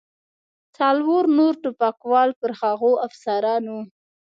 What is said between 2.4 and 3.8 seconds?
هغو افسرانو.